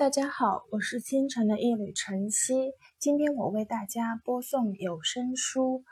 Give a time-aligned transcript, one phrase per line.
[0.00, 2.72] 大家好，我是清晨的一缕晨曦。
[2.98, 5.84] 今天我为大家播送有声书《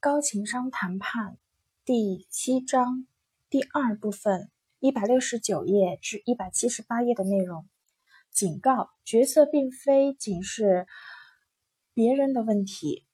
[0.00, 1.32] 高情商谈判》
[1.84, 3.06] 第七章
[3.50, 7.68] 第二部分一百六十九页至一百七十八页的内容。
[8.30, 10.86] 警告：决策并非仅是
[11.92, 13.05] 别人的问题。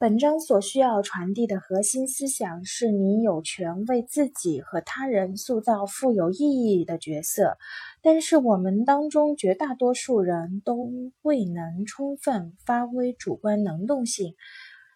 [0.00, 7.58] 本章所需要传递的核心思想是：你有权为自己和他人塑造富有意义的角色。
[8.00, 10.90] 但是我们当中绝大多数人都
[11.20, 14.36] 未能充分发挥主观能动性，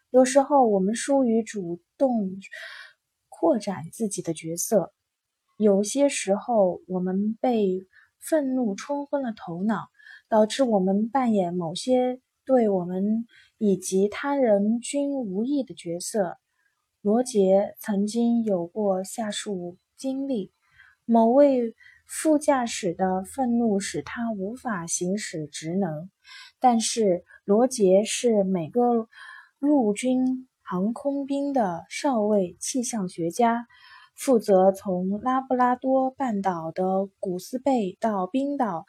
[0.08, 2.30] 有时候我们疏于主动
[3.28, 4.94] 扩展自己的角色，
[5.58, 7.86] 有些时候我们被
[8.18, 9.88] 愤怒冲昏了头脑，
[10.30, 13.26] 导致我们扮演某些对我们
[13.58, 16.38] 以及他人均无益的角色。
[17.02, 20.52] 罗杰曾经有过下述经历：
[21.04, 21.74] 某位。
[22.06, 26.10] 副驾驶的愤怒使他无法行使职能，
[26.60, 29.08] 但是罗杰是每个
[29.58, 33.66] 陆军航空兵的少尉气象学家，
[34.14, 38.84] 负责从拉布拉多半岛的古斯贝到冰岛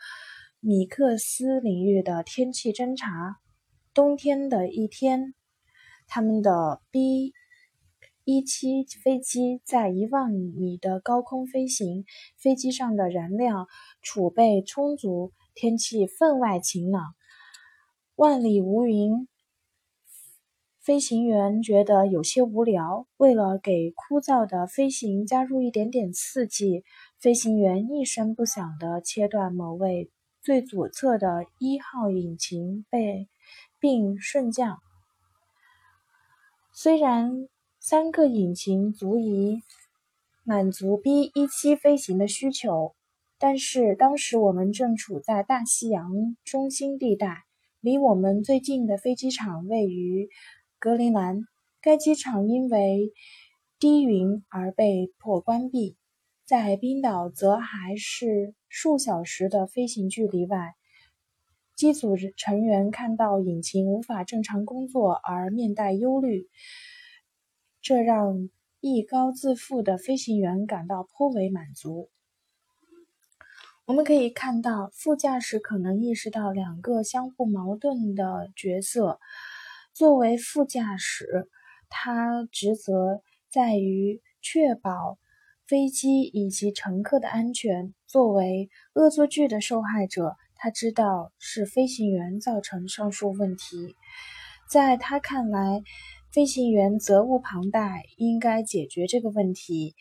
[0.60, 3.38] 米克斯领域的天气侦察。
[3.96, 5.34] 冬天的一天，
[6.06, 7.32] 他们的 B。
[8.26, 12.06] 一七飞机在一万米的高空飞行，
[12.38, 13.68] 飞机上的燃料
[14.02, 17.14] 储备充足，天气分外晴朗，
[18.16, 19.30] 万里无云。
[20.82, 26.84] 飞行员觉得有些无聊，为了给枯燥的飞行加入一点点刺激，
[27.20, 30.10] 飞行员一声不响地切断某位
[30.42, 33.30] 最左侧的一号引擎，被
[33.86, 34.80] 并顺降。
[36.74, 37.48] 虽然。
[37.88, 39.62] 三个引擎足以
[40.44, 42.96] 满足 B 一七飞行的需求，
[43.38, 47.44] 但是当时我们正处在大西洋中心地带，
[47.82, 50.30] 离我们最近的飞机场位于
[50.80, 51.42] 格陵兰。
[51.80, 53.14] 该机场因为
[53.78, 55.96] 低云而被迫关闭。
[56.44, 60.74] 在冰岛则还是数小时的飞行距离外。
[61.76, 66.48] 机组成员看到引擎无法正常工作而面带忧虑。
[67.82, 68.50] 这让
[68.80, 72.10] 艺高自负的飞行员感到颇为满足。
[73.86, 79.20] 我们可以看到，副驾驶可能意识到两个相互矛盾的角色。
[79.94, 81.50] 作为副驾驶，
[81.88, 85.20] 他职责在于确保
[85.68, 90.36] 飞机以及乘客的安全；作为恶作剧的受害者，
[90.66, 93.96] 他知道是飞行员造成上述问题。
[94.68, 95.84] 在他看来，
[96.32, 99.96] 飞行员责无旁贷，应该解决这个问题。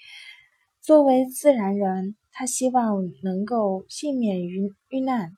[0.81, 5.37] 作为自然人，他希望能够幸免于遇难。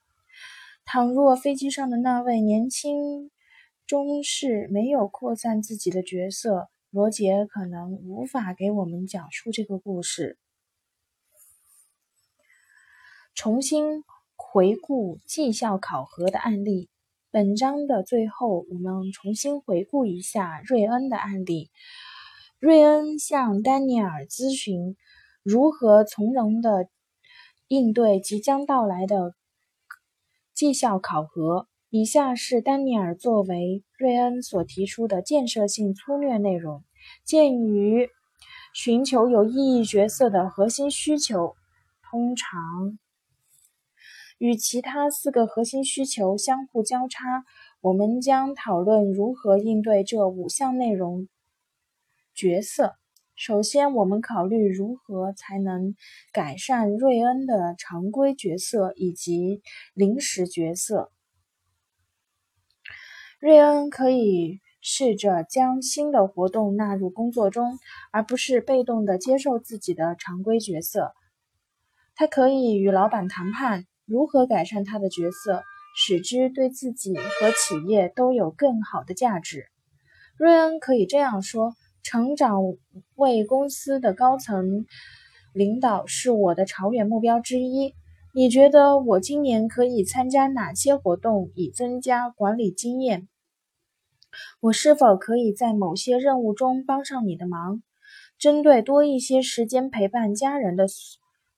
[0.85, 3.33] 倘若飞机上的那位年轻
[3.85, 10.39] 中士没有扩散自己的角色，罗杰可能无法给我们讲述这个故事。
[13.35, 14.05] 重新
[14.37, 16.89] 回顾绩效考核的案例。
[17.31, 21.71] 本章的最后，我们重新回顾一下瑞恩的案例。
[22.59, 24.97] 瑞恩向丹尼尔咨询
[25.43, 26.89] 如何从容的
[27.69, 29.35] 应对即将到来的
[30.55, 31.69] 绩效考核。
[31.91, 36.83] 以下是丹尼尔作为瑞恩所提出的建设性粗略内容：
[37.25, 38.09] 鉴于
[38.75, 41.55] 寻求有意义角色的核心需求，
[42.11, 42.99] 通常。
[44.39, 47.45] 与其他四个核心需求相互交叉，
[47.81, 51.29] 我们将讨论如何应对这五项内容
[52.35, 52.97] 角色。
[53.35, 55.95] 首先，我们考虑如何才能
[56.33, 59.63] 改善瑞恩的常规角色以及
[59.95, 61.11] 临时角色。
[63.39, 67.79] 瑞恩可以试着将新的活动纳入工作中，
[68.11, 71.13] 而不是被动的接受自己的常规角色。
[72.15, 73.87] 他可以与老板谈判。
[74.07, 75.65] 如何改善他的角色，
[75.97, 79.67] 使之对自己和企业都有更好的价值？
[80.37, 81.75] 瑞恩可以这样说
[82.05, 82.61] ：“成长
[83.17, 84.87] 为公司的高层
[85.53, 87.95] 领导是我的长远目标之一。
[88.33, 93.27] 你觉得我今年可以参加哪些活动以增加管理经验？
[94.61, 97.83] 我是否可以在某些任务中帮上你的忙？
[98.39, 100.87] 针对多一些时间陪伴家人的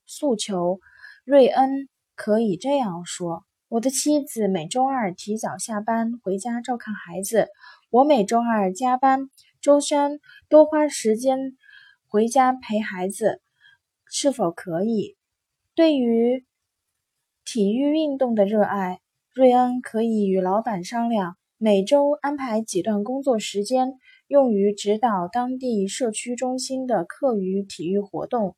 [0.07, 0.81] 诉求，
[1.25, 7.47] 瑞恩。”可以这样说：我的妻子每周二提早下班回家照看孩子，
[7.91, 9.31] 我每周二加班，
[9.61, 10.19] 周三
[10.49, 11.57] 多花时间
[12.09, 13.41] 回家陪孩子，
[14.11, 15.17] 是否可以？
[15.77, 16.45] 对于
[17.45, 18.99] 体育运动的热爱，
[19.33, 23.93] 瑞恩可以与老板商量，每周安排几段工作时间
[24.27, 28.57] 用于指导当地社区中心的课余体育活动。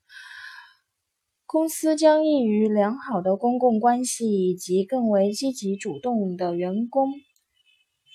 [1.52, 7.08] 公司将易于良好的公共关系以及更为积极主动的员工，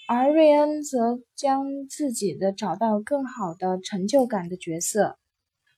[0.07, 5.17] 而瑞恩则将自己的找到更好的成就感的角色。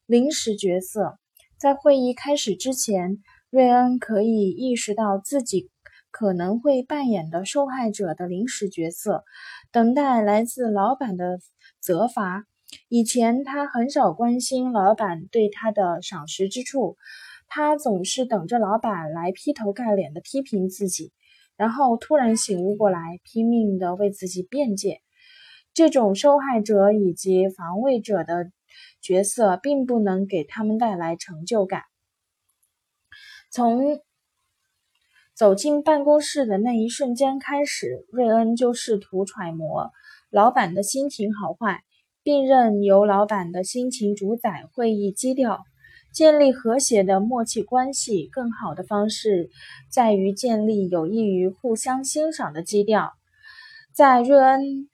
[0.05, 1.17] 临时角色，
[1.57, 5.71] 在会议开始之前，瑞恩可以意识到自己
[6.11, 9.23] 可能会扮演的受害者的临时角色，
[9.71, 11.39] 等待来自老板的
[11.79, 12.45] 责罚。
[12.87, 16.97] 以前他很少关心老板对他的赏识之处。
[17.47, 21.11] 他总是等着老板来劈头盖脸的批评自己，
[21.55, 25.01] 然后突然醒悟过来，拼命的为自己辩解。
[25.73, 28.51] 这种受害者以及防卫者的
[29.01, 31.83] 角色并不能给他们带来成就感。
[33.51, 33.99] 从
[35.33, 39.91] 走进办公室的那一瞬间开始，瑞恩就试图揣摩
[40.29, 41.83] 老板的心情好坏，
[42.23, 45.63] 并任由老板的心情主宰会议基调。
[46.17, 49.51] 建立和谐的默契关系，更好的方式
[49.91, 53.13] 在于建立有益于互相欣赏的基调。
[53.93, 54.89] 在瑞恩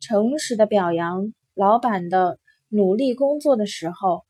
[0.00, 2.38] 诚实的表扬老板的
[2.70, 4.22] 努力工作的时候，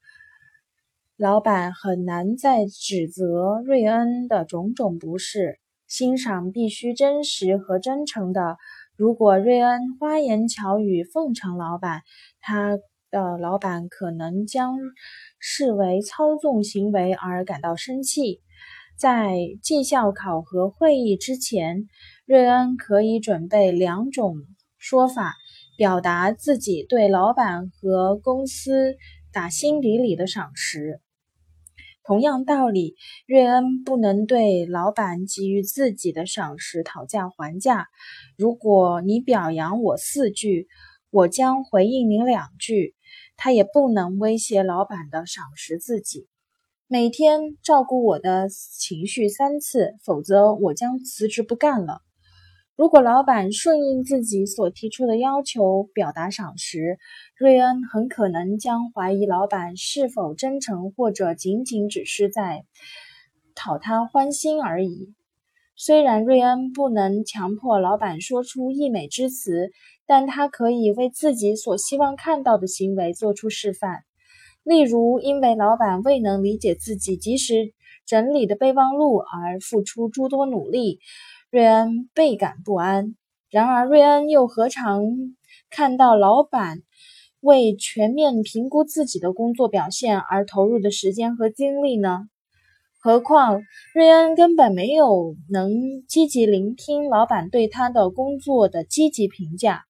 [1.16, 5.60] 老板很难再指责瑞恩的种种不是。
[5.86, 8.56] 欣赏必须真实和真诚的。
[8.96, 12.02] 如果瑞恩花言巧语奉承老板，
[12.40, 12.76] 他。
[13.14, 14.76] 的老板可能将
[15.38, 18.40] 视为操纵行为而感到生气。
[18.98, 21.86] 在绩效考核会议之前，
[22.26, 24.34] 瑞恩可以准备两种
[24.78, 25.36] 说法，
[25.76, 28.96] 表达自己对老板和公司
[29.32, 31.00] 打心底里的赏识。
[32.02, 32.96] 同样道理，
[33.26, 37.86] 瑞恩不能对老板给予自己的赏识讨价还价。
[38.36, 40.66] 如果你表扬我四句，
[41.10, 42.94] 我将回应您两句。
[43.36, 46.28] 他也不能威胁老板的赏识自己，
[46.86, 52.00] 每天照顾我的情绪三次，否则我将辞职不干了。
[52.76, 56.98] 如果老板顺应自己所提出的要求，表达赏识，
[57.36, 62.64] 瑞恩很可能将怀疑老板是否真诚，或者仅仅只是在
[63.54, 65.14] 讨他欢心而已。
[65.76, 69.70] 虽然瑞恩不能强迫老板说出溢美之词，
[70.06, 74.04] 但他可以为自己所希望看到的行为做出示范。
[74.62, 77.74] 例如，因为老板未能理解自己及时
[78.06, 81.00] 整理的备忘录而付出诸多努力，
[81.50, 83.16] 瑞恩倍感不安。
[83.50, 85.02] 然而，瑞恩又何尝
[85.70, 86.78] 看到老板
[87.40, 92.28] 为全面评估自己的工作表现而投入的时间和精力呢？
[93.04, 93.60] 何况
[93.92, 95.70] 瑞恩根本没有能
[96.08, 99.82] 积极聆听老板对他的工作的积极评价。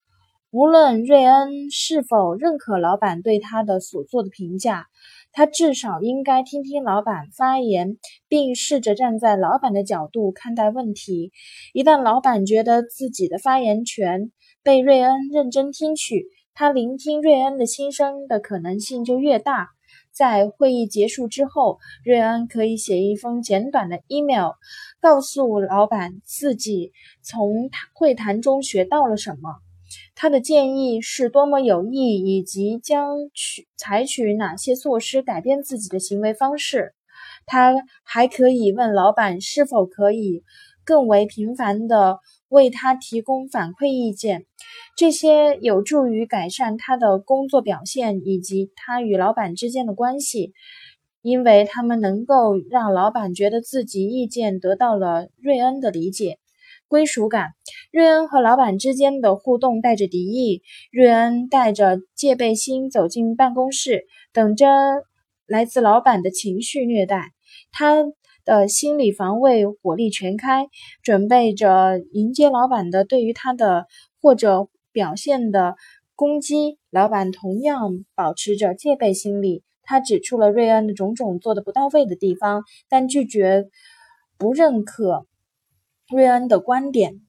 [0.51, 4.87] 无论瑞恩是否认可老板对他的所做的评价，
[5.31, 11.31] 他至少应该听听老板发言，并试着站在老板的角度看待问题。
[11.73, 14.33] 一旦老板觉得自己的发言权
[14.65, 19.69] 被瑞恩认真听取，他聆听瑞恩的心声的可能性就越大。
[20.15, 24.53] 在会议结束之后，瑞恩可以写一封简短的 email，
[25.01, 29.57] 告诉老板自己从会谈中学到了什么，
[30.15, 36.95] 他的建议是多么有益，以及将取采取哪些措施改变自己的行为方式。
[37.47, 37.75] 他
[38.05, 40.45] 还可以问老板是否可以
[40.85, 42.21] 更为频繁地
[42.55, 44.47] 为他提供反馈意见。
[44.97, 50.53] 这些有助于改善他的工作表现以及他与老板之间的关系，
[51.21, 56.39] 因为他们能够让老板觉得自己意见得到了瑞恩的理解、
[56.87, 57.51] 归属感。
[57.91, 64.67] 瑞恩和老板之间的互动带着敌意，瑞恩带着戒备心走进办公室，等着
[65.47, 67.33] 来自老板的情绪虐待。
[67.73, 68.05] 他
[68.45, 70.69] 的心理防卫火力全开，
[71.03, 73.87] 准备着迎接老板的对于他的
[74.21, 74.69] 或者。
[74.95, 75.75] 表现的
[76.15, 79.65] 攻击，老板同样保持着戒备心理。
[79.83, 83.69] 他指出了瑞恩的种种做的不到位的地方，但拒绝
[84.39, 85.27] 不认可
[86.09, 87.23] 瑞恩的观点。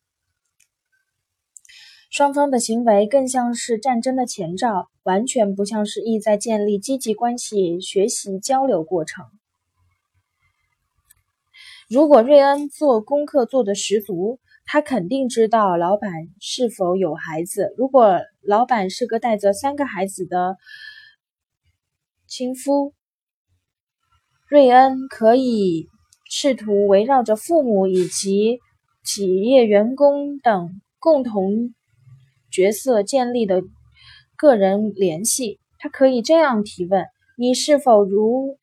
[2.12, 9.25] 双方的行为更像是战争的前兆，完全不像是意在建立积极关系、学习交流过程。
[11.89, 14.39] 如果瑞恩做功课做的十足。
[14.68, 17.72] 他肯定知道老板是否有孩子。
[17.77, 20.58] 如果老板是个带着三个孩子的
[22.25, 22.96] 亲夫，
[24.50, 25.88] 瑞恩可以
[26.27, 28.58] 试图围绕着父母以及
[29.04, 31.75] 企业员工等共同
[32.50, 33.62] 角色建立的
[34.36, 35.60] 个人联系。
[35.77, 37.06] 他可以这样提问：
[37.38, 38.58] 你是否如？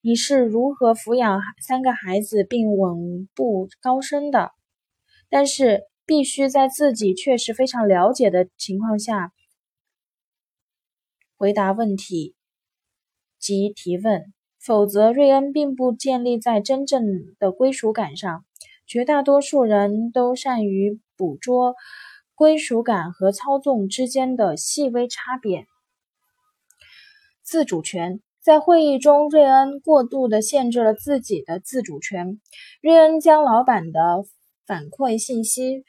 [0.00, 4.52] 你是如何抚养三个孩子并稳步高升的？
[5.28, 9.32] 但是必须在自己确实非常了解的情况下
[11.36, 12.36] 回答问题
[13.40, 17.02] 及提问，否则瑞恩并不建立在真正
[17.40, 18.44] 的归属感上。
[18.86, 21.74] 绝大多数人都善于捕捉
[22.34, 25.66] 归属感和操纵之间的细微差别。
[27.42, 28.20] 自主权。
[28.48, 32.40] 在会议中，瑞恩过度的限制了自己的自主权。
[32.80, 34.24] 瑞恩将老板的
[34.66, 35.84] 反馈信息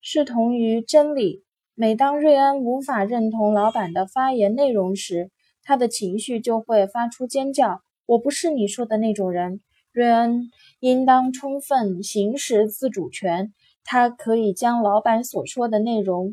[0.00, 1.42] 视同于真理。
[1.74, 5.32] 每当瑞恩无法认同老板的发言内容时，
[5.64, 13.52] 他的情绪就会发出尖叫：“我不是你说的那种人。”瑞恩应当充分行使自主权。
[13.82, 16.32] 他可以将老板所说的内容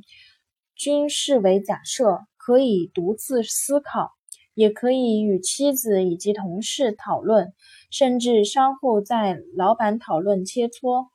[0.76, 4.12] 均视为假设，可以独自思考。
[4.54, 7.54] 也可以与妻子以及同事讨论，
[7.92, 11.08] 甚至稍后在老板讨论切磋。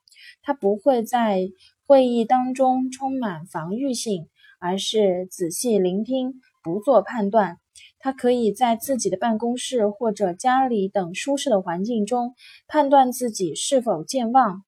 [0.43, 1.49] 他不会在
[1.87, 4.29] 会议当中充满防御性，
[4.61, 7.59] 而是仔细聆听，不做判断。
[8.01, 12.35] 他可以在自己的办公室或者家里等舒适的环境中
[12.67, 14.63] 判断自己是否健忘，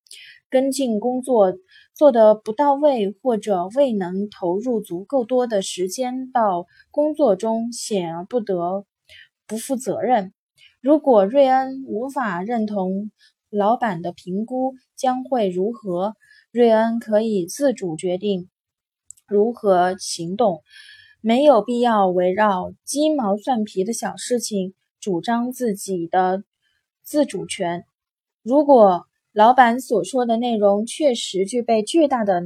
[0.48, 1.54] 跟进工作。
[2.00, 8.86] 做得不到位，或者未能投入足够多的时间到工作中，显而不得
[9.46, 10.32] 不负责任。
[10.80, 13.10] 如果瑞恩无法认同
[13.50, 16.14] 老板的评估将会如何，
[16.50, 18.48] 瑞恩可以自主决定
[19.28, 20.62] 如何行动，
[21.20, 26.44] 没有必要围绕鸡毛蒜皮的小事情主张自己的
[27.02, 27.84] 自主权。
[28.42, 32.42] 如果老板所说的内容确实具备巨大的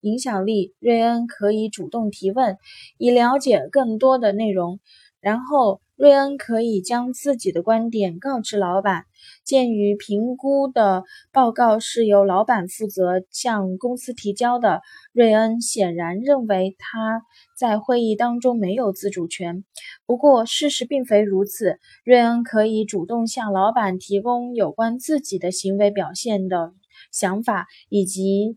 [0.00, 0.74] 影响力。
[0.78, 2.56] 瑞恩可以主动提问，
[2.98, 4.78] 以了解更多的内容，
[5.20, 5.80] 然后。
[6.00, 9.04] 瑞恩可以将自己的观点告知老板。
[9.44, 14.80] 鉴于评估的报告是由老板负责向公司提交的，
[15.12, 17.20] 瑞恩显然认为他
[17.54, 19.62] 在会议当中没有自主权。
[20.06, 21.78] 不过，事实并非如此。
[22.02, 26.72] 瑞恩可以主动向老板提供有关自己的行为表现的
[27.12, 28.56] 想法以及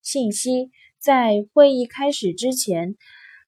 [0.00, 0.70] 信息。
[0.98, 2.94] 在会议开始之前，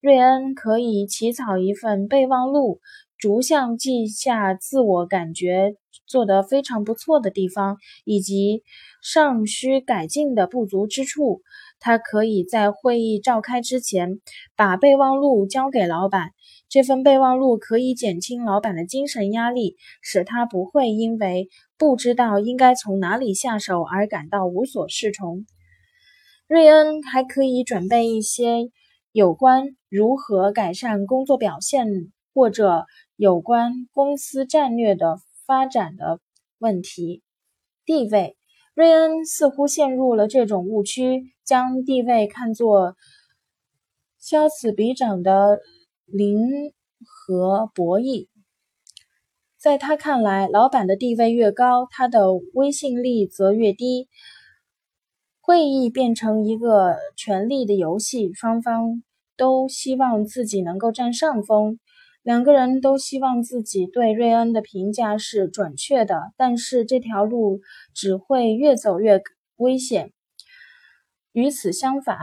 [0.04, 2.82] 瑞恩可以起草一份备忘录。
[3.16, 8.62] 逐项记下自我感觉做得非常不错的地方，以及
[9.02, 11.40] 尚需改进的不足之处。
[11.80, 14.20] 他可以在会议召开之前
[14.54, 16.32] 把备忘录交给老板。
[16.68, 25.46] 这份备忘录可以减轻老板的精神压力，使他不会因为不知道应该从哪里下手而感到无所适从。
[26.46, 28.68] 瑞恩还可以准备一些
[29.14, 31.86] 有关如何改善工作表现
[32.34, 32.84] 或者。
[33.16, 36.18] 有关公司战略的发展的
[36.58, 37.22] 问题，
[37.86, 38.36] 地位，
[38.74, 42.96] 瑞恩似乎陷入了这种误区，将地位看作
[44.18, 45.60] 消此比长的
[46.06, 46.72] 零
[47.06, 48.26] 和博弈。
[49.56, 54.08] 在他看来，老板的地位越高，他的威信力则越低。
[55.46, 59.02] 会议变成一个权力的游戏，双方
[59.36, 61.78] 都希望自己能够占上风。
[62.22, 67.60] 两个人都希望自己对瑞恩的评价是准确的，但是这条路
[67.92, 69.20] 只会越走越
[69.56, 70.14] 危险。
[71.32, 72.16] 与此相反，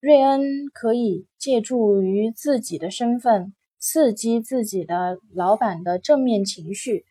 [0.00, 7.04] 瑞恩可以借助于自己的身份刺激自己的老板的正面情绪。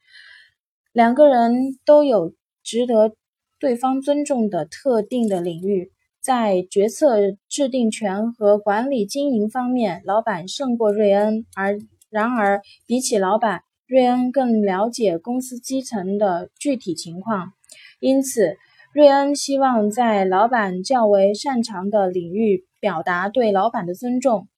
[0.92, 3.16] 两个人都有值得
[3.64, 7.16] 对方尊重的特定的领域，在决策
[7.48, 11.80] 制定权和管理经营方面，老板胜过瑞恩，而。
[12.10, 17.54] 然而，比起老板，瑞恩更了解公司基层的具体情况。
[18.02, 18.58] 因此，
[18.94, 24.50] 瑞恩希望在老板较为擅长的领域表达对老板的尊重，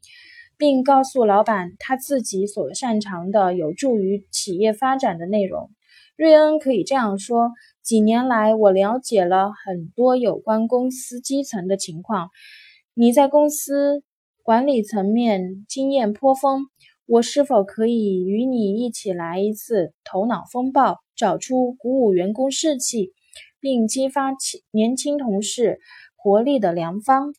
[0.57, 5.69] 并告诉老板他自己所擅长的有助于企业发展的内容。
[6.17, 7.51] 瑞恩可以这样说：
[7.85, 12.31] 几年来，我了解了很多有关公司基层的情况。
[12.95, 14.03] 你在公司
[14.41, 16.65] 管理层面经验颇丰。
[17.05, 23.13] 我是否可以与你一起来一次头脑风暴，找出鼓舞员工士气，
[23.59, 24.31] 并激发
[24.71, 25.79] 年轻同事
[26.15, 27.35] 活力的良方？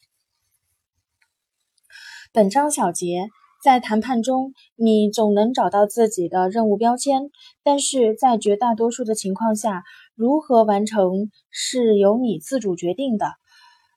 [2.32, 3.30] 本章小结
[3.64, 7.30] 在谈判中，你总能找到自己的任务标签，
[7.64, 9.82] 但是在绝大多数的情况下，
[10.16, 13.26] 如何完成是由你自主决定的。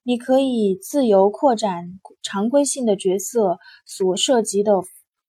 [0.04, 4.74] 你可以自由扩展常规性的角色所涉及的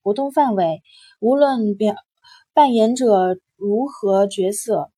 [0.02, 0.82] 活动范围，
[1.18, 1.94] 无论表
[2.52, 4.90] 扮演者如何角色，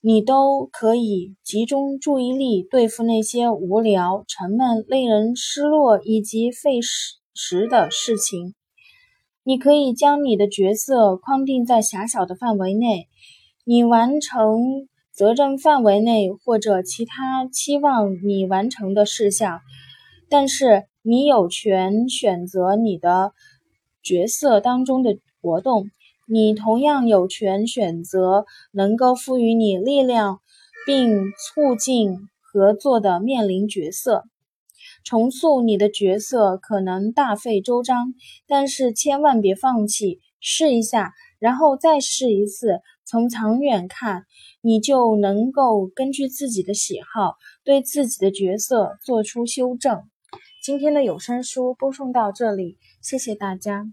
[0.00, 7.18] 你都可以集中注意力对付那些无聊、沉闷、令人失落以及费时。
[7.32, 8.54] 时的事情，
[9.44, 13.08] 你可以将你的角色框定在狭小的范围内，
[13.72, 19.60] 你完成责任范围内或者其他期望你完成的事项，
[20.28, 23.30] 但是你有权选择你的
[24.02, 25.88] 角色当中的活动。
[26.26, 30.40] 你同样有权选择能够赋予你力量
[30.84, 34.24] 并促进合作的面临角色。
[35.04, 38.14] 重塑你的角色可能大费周章，
[38.48, 42.80] 但是千万别放弃，试一下，然后再试一次。
[43.10, 44.24] 从长远看，
[44.60, 50.04] 你就能够根据自己的喜好，对自己的角色做出修正。
[50.62, 53.86] 今天的有声书播送到这里，谢谢大家。